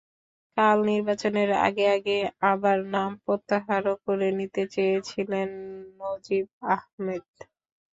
[0.57, 2.17] কাল নির্বাচনের আগে আগে
[2.51, 5.49] আবার নাম প্রত্যাহারও করে নিতে চেয়েছিলেন
[6.01, 7.25] নজীব আহমেদ।